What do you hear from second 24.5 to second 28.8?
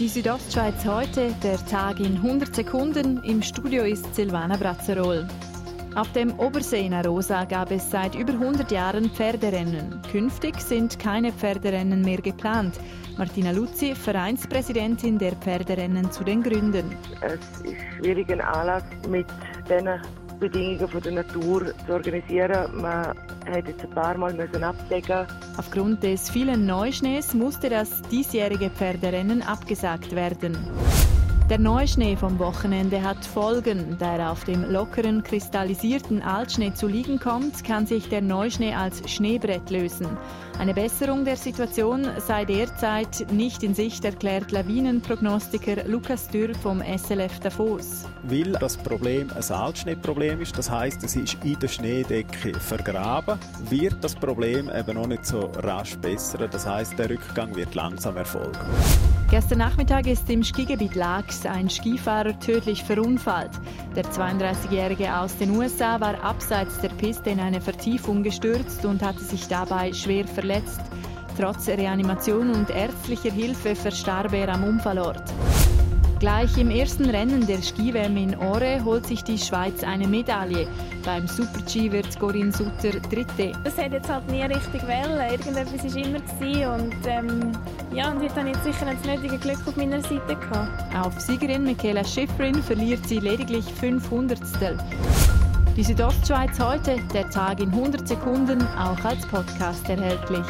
abdecken. Aufgrund des vielen Neuschnees musste das diesjährige